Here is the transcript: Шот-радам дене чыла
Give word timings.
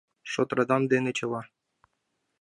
Шот-радам 0.31 0.83
дене 0.91 1.11
чыла 1.17 1.41